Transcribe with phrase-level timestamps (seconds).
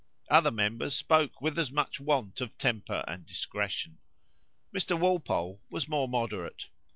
[0.31, 3.99] Other members spoke with as much want of temper and discretion.
[4.75, 4.97] Mr.
[4.97, 6.69] Walpole was more moderate.